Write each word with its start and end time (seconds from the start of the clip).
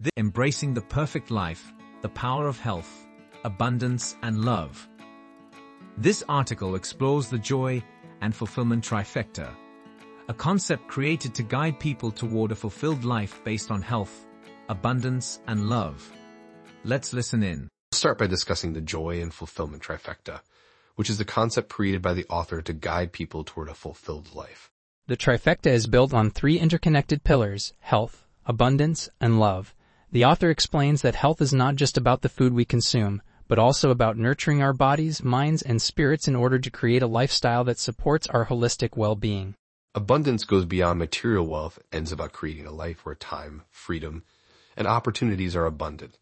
The 0.00 0.12
Embracing 0.16 0.74
the 0.74 0.80
Perfect 0.82 1.28
Life, 1.28 1.72
The 2.02 2.08
Power 2.10 2.46
of 2.46 2.60
Health, 2.60 3.08
Abundance 3.42 4.14
and 4.22 4.44
Love. 4.44 4.88
This 5.96 6.22
article 6.28 6.76
explores 6.76 7.26
the 7.26 7.38
joy 7.38 7.82
and 8.20 8.32
fulfillment 8.32 8.84
trifecta, 8.84 9.52
a 10.28 10.34
concept 10.34 10.86
created 10.86 11.34
to 11.34 11.42
guide 11.42 11.80
people 11.80 12.12
toward 12.12 12.52
a 12.52 12.54
fulfilled 12.54 13.02
life 13.04 13.42
based 13.42 13.72
on 13.72 13.82
health, 13.82 14.24
abundance, 14.68 15.40
and 15.48 15.68
love. 15.68 16.12
Let's 16.84 17.12
listen 17.12 17.42
in. 17.42 17.62
We'll 17.90 17.98
start 17.98 18.18
by 18.18 18.28
discussing 18.28 18.74
the 18.74 18.80
joy 18.80 19.20
and 19.20 19.34
fulfillment 19.34 19.82
trifecta, 19.82 20.42
which 20.94 21.10
is 21.10 21.18
the 21.18 21.24
concept 21.24 21.70
created 21.70 22.02
by 22.02 22.14
the 22.14 22.26
author 22.30 22.62
to 22.62 22.72
guide 22.72 23.10
people 23.10 23.42
toward 23.42 23.68
a 23.68 23.74
fulfilled 23.74 24.32
life. 24.32 24.70
The 25.08 25.16
trifecta 25.16 25.72
is 25.72 25.88
built 25.88 26.14
on 26.14 26.30
three 26.30 26.56
interconnected 26.56 27.24
pillars, 27.24 27.72
health, 27.80 28.24
abundance, 28.46 29.08
and 29.20 29.40
love. 29.40 29.74
The 30.10 30.24
author 30.24 30.48
explains 30.48 31.02
that 31.02 31.14
health 31.14 31.42
is 31.42 31.52
not 31.52 31.76
just 31.76 31.98
about 31.98 32.22
the 32.22 32.30
food 32.30 32.54
we 32.54 32.64
consume, 32.64 33.20
but 33.46 33.58
also 33.58 33.90
about 33.90 34.16
nurturing 34.16 34.62
our 34.62 34.72
bodies, 34.72 35.22
minds, 35.22 35.60
and 35.60 35.82
spirits 35.82 36.26
in 36.26 36.34
order 36.34 36.58
to 36.58 36.70
create 36.70 37.02
a 37.02 37.06
lifestyle 37.06 37.62
that 37.64 37.78
supports 37.78 38.26
our 38.26 38.46
holistic 38.46 38.96
well-being. 38.96 39.54
Abundance 39.94 40.44
goes 40.44 40.64
beyond 40.64 40.98
material 40.98 41.46
wealth 41.46 41.78
and 41.92 42.06
is 42.06 42.12
about 42.12 42.32
creating 42.32 42.66
a 42.66 42.70
life 42.70 43.04
where 43.04 43.14
time, 43.14 43.64
freedom, 43.70 44.22
and 44.78 44.86
opportunities 44.86 45.54
are 45.54 45.66
abundant. 45.66 46.16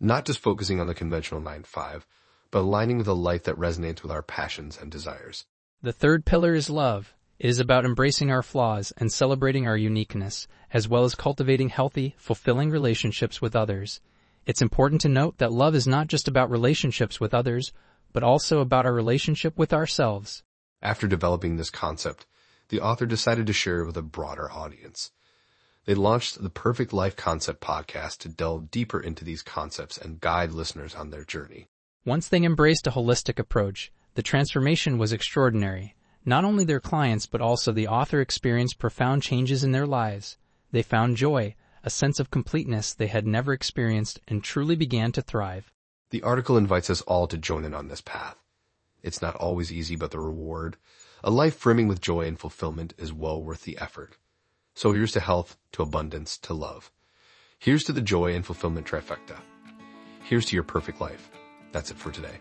Not 0.00 0.24
just 0.24 0.38
focusing 0.38 0.80
on 0.80 0.86
the 0.86 0.94
conventional 0.94 1.42
9-5, 1.42 2.04
but 2.50 2.60
aligning 2.60 2.96
with 2.96 3.08
a 3.08 3.12
life 3.12 3.44
that 3.44 3.56
resonates 3.56 4.02
with 4.02 4.10
our 4.10 4.22
passions 4.22 4.78
and 4.80 4.90
desires. 4.90 5.44
The 5.82 5.92
third 5.92 6.24
pillar 6.24 6.54
is 6.54 6.70
love. 6.70 7.12
It 7.42 7.48
is 7.48 7.58
about 7.58 7.84
embracing 7.84 8.30
our 8.30 8.44
flaws 8.44 8.92
and 8.98 9.12
celebrating 9.12 9.66
our 9.66 9.76
uniqueness, 9.76 10.46
as 10.72 10.86
well 10.86 11.02
as 11.02 11.16
cultivating 11.16 11.70
healthy, 11.70 12.14
fulfilling 12.16 12.70
relationships 12.70 13.42
with 13.42 13.56
others. 13.56 14.00
It's 14.46 14.62
important 14.62 15.00
to 15.00 15.08
note 15.08 15.38
that 15.38 15.50
love 15.50 15.74
is 15.74 15.84
not 15.84 16.06
just 16.06 16.28
about 16.28 16.52
relationships 16.52 17.18
with 17.18 17.34
others, 17.34 17.72
but 18.12 18.22
also 18.22 18.60
about 18.60 18.86
our 18.86 18.92
relationship 18.92 19.58
with 19.58 19.72
ourselves. 19.72 20.44
After 20.80 21.08
developing 21.08 21.56
this 21.56 21.68
concept, 21.68 22.26
the 22.68 22.80
author 22.80 23.06
decided 23.06 23.48
to 23.48 23.52
share 23.52 23.80
it 23.80 23.86
with 23.86 23.96
a 23.96 24.02
broader 24.02 24.48
audience. 24.48 25.10
They 25.84 25.96
launched 25.96 26.40
the 26.40 26.48
Perfect 26.48 26.92
Life 26.92 27.16
Concept 27.16 27.60
podcast 27.60 28.18
to 28.18 28.28
delve 28.28 28.70
deeper 28.70 29.00
into 29.00 29.24
these 29.24 29.42
concepts 29.42 29.98
and 29.98 30.20
guide 30.20 30.52
listeners 30.52 30.94
on 30.94 31.10
their 31.10 31.24
journey. 31.24 31.66
Once 32.04 32.28
they 32.28 32.44
embraced 32.44 32.86
a 32.86 32.92
holistic 32.92 33.40
approach, 33.40 33.90
the 34.14 34.22
transformation 34.22 34.96
was 34.96 35.12
extraordinary. 35.12 35.96
Not 36.24 36.44
only 36.44 36.64
their 36.64 36.80
clients, 36.80 37.26
but 37.26 37.40
also 37.40 37.72
the 37.72 37.88
author 37.88 38.20
experienced 38.20 38.78
profound 38.78 39.22
changes 39.22 39.64
in 39.64 39.72
their 39.72 39.86
lives. 39.86 40.38
They 40.70 40.82
found 40.82 41.16
joy, 41.16 41.56
a 41.82 41.90
sense 41.90 42.20
of 42.20 42.30
completeness 42.30 42.94
they 42.94 43.08
had 43.08 43.26
never 43.26 43.52
experienced, 43.52 44.20
and 44.28 44.42
truly 44.42 44.76
began 44.76 45.10
to 45.12 45.22
thrive. 45.22 45.72
The 46.10 46.22
article 46.22 46.56
invites 46.56 46.90
us 46.90 47.00
all 47.02 47.26
to 47.26 47.36
join 47.36 47.64
in 47.64 47.74
on 47.74 47.88
this 47.88 48.00
path. 48.00 48.36
It's 49.02 49.20
not 49.20 49.34
always 49.36 49.72
easy, 49.72 49.96
but 49.96 50.12
the 50.12 50.20
reward, 50.20 50.76
a 51.24 51.30
life 51.30 51.60
brimming 51.60 51.88
with 51.88 52.00
joy 52.00 52.26
and 52.26 52.38
fulfillment, 52.38 52.94
is 52.98 53.12
well 53.12 53.42
worth 53.42 53.62
the 53.62 53.78
effort. 53.78 54.16
So 54.74 54.92
here's 54.92 55.12
to 55.12 55.20
health, 55.20 55.56
to 55.72 55.82
abundance, 55.82 56.38
to 56.38 56.54
love. 56.54 56.92
Here's 57.58 57.84
to 57.84 57.92
the 57.92 58.00
joy 58.00 58.34
and 58.34 58.46
fulfillment 58.46 58.86
trifecta. 58.86 59.38
Here's 60.22 60.46
to 60.46 60.54
your 60.56 60.64
perfect 60.64 61.00
life. 61.00 61.30
That's 61.72 61.90
it 61.90 61.96
for 61.96 62.12
today. 62.12 62.38